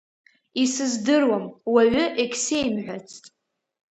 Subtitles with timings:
[0.63, 3.23] Исыздыруам, уаҩы егьсеимҳәацт.